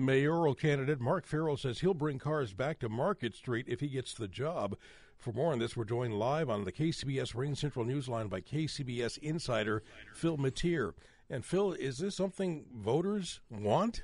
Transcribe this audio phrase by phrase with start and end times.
[0.00, 4.14] Mayoral candidate Mark Farrell says he'll bring cars back to Market Street if he gets
[4.14, 4.76] the job.
[5.18, 9.82] For more on this, we're joined live on the KCBS RingCentral Newsline by KCBS insider
[10.14, 10.94] Phil Matier.
[11.28, 14.02] And Phil, is this something voters want?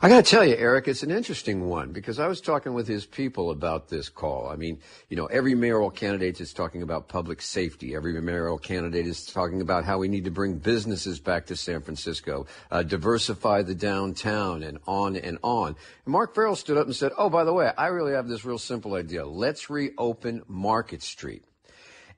[0.00, 2.86] I got to tell you, Eric, it's an interesting one because I was talking with
[2.86, 4.48] his people about this call.
[4.48, 7.94] I mean, you know, every mayoral candidate is talking about public safety.
[7.94, 11.82] Every mayoral candidate is talking about how we need to bring businesses back to San
[11.82, 15.76] Francisco, uh, diversify the downtown, and on and on.
[16.04, 18.44] And Mark Farrell stood up and said, "Oh, by the way, I really have this
[18.44, 19.26] real simple idea.
[19.26, 21.44] Let's reopen Market Street."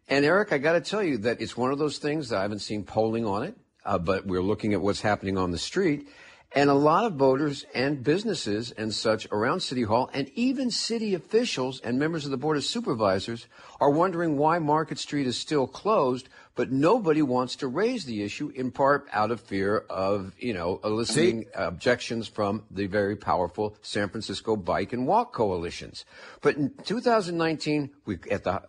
[0.09, 2.43] And Eric, I got to tell you that it's one of those things that I
[2.43, 6.09] haven't seen polling on it, uh, but we're looking at what's happening on the street.
[6.53, 11.15] And a lot of voters and businesses and such around City Hall and even city
[11.15, 13.47] officials and members of the Board of Supervisors
[13.81, 16.29] are wondering why Market Street is still closed
[16.61, 20.79] but nobody wants to raise the issue in part out of fear of, you know,
[20.85, 21.49] eliciting See?
[21.55, 26.05] objections from the very powerful San Francisco Bike and Walk coalitions.
[26.43, 28.61] But in 2019, we, at the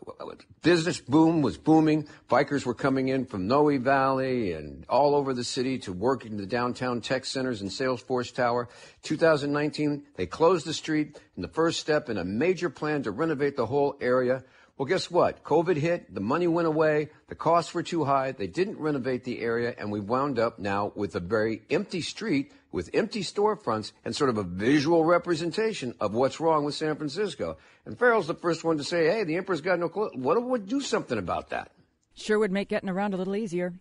[0.61, 2.07] business boom was booming.
[2.29, 6.37] Bikers were coming in from Noe Valley and all over the city to work in
[6.37, 8.69] the downtown tech centers and Salesforce Tower.
[9.03, 13.57] 2019, they closed the street in the first step in a major plan to renovate
[13.57, 14.45] the whole area.
[14.81, 15.43] Well, guess what?
[15.43, 19.39] COVID hit, the money went away, the costs were too high, they didn't renovate the
[19.39, 24.15] area, and we wound up now with a very empty street with empty storefronts and
[24.15, 27.57] sort of a visual representation of what's wrong with San Francisco.
[27.85, 30.15] And Farrell's the first one to say, hey, the emperor's got no clothes.
[30.15, 31.69] What would do something about that?
[32.15, 33.73] Sure would make getting around a little easier.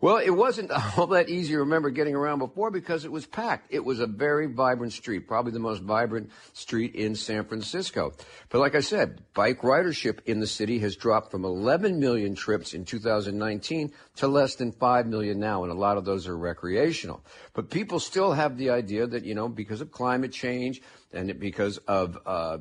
[0.00, 3.66] Well, it wasn't all that easy to remember getting around before because it was packed.
[3.70, 8.12] It was a very vibrant street, probably the most vibrant street in San Francisco.
[8.48, 12.74] But like I said, bike ridership in the city has dropped from 11 million trips
[12.74, 17.24] in 2019 to less than 5 million now, and a lot of those are recreational.
[17.52, 20.80] But people still have the idea that, you know, because of climate change,
[21.12, 22.58] and because of uh,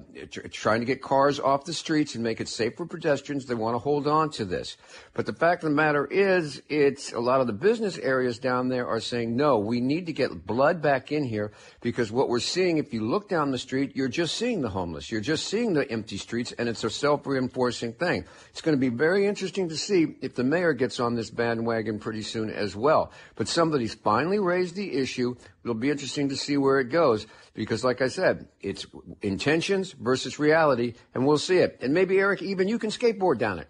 [0.51, 3.75] trying to get cars off the streets and make it safe for pedestrians, they want
[3.75, 4.77] to hold on to this.
[5.13, 8.69] But the fact of the matter is, it's a lot of the business areas down
[8.69, 12.39] there are saying, no, we need to get blood back in here because what we're
[12.39, 15.73] seeing, if you look down the street, you're just seeing the homeless, you're just seeing
[15.73, 18.23] the empty streets, and it's a self-reinforcing thing.
[18.51, 21.99] It's going to be very interesting to see if the mayor gets on this bandwagon
[21.99, 23.11] pretty soon as well.
[23.35, 25.35] But somebody's finally raised the issue.
[25.67, 28.85] It'll be interesting to see where it goes because, like I said, it's
[29.21, 31.79] intentions versus reality, and we'll see it.
[31.81, 33.67] And maybe, Eric, even you can skateboard down it.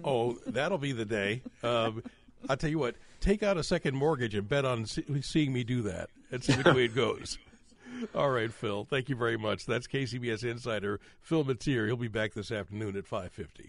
[0.02, 1.42] oh, that'll be the day.
[1.62, 2.02] Um,
[2.48, 5.62] I'll tell you what, take out a second mortgage and bet on see- seeing me
[5.62, 7.36] do that and see which way it goes.
[8.14, 8.86] All right, Phil.
[8.88, 9.66] Thank you very much.
[9.66, 11.84] That's KCBS insider Phil Matier.
[11.86, 13.68] He'll be back this afternoon at 550.